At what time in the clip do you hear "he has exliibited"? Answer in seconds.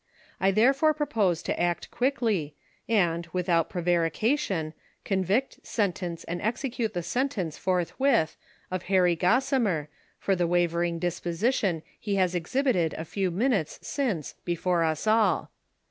11.99-12.93